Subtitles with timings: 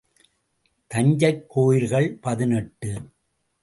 [0.87, 3.09] தஞ்சைக் கோயில்கள் பதினெட்டு.